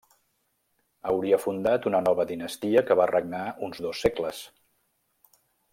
[1.09, 4.45] Hauria fundat una nova dinastia que va regnar uns dos segles.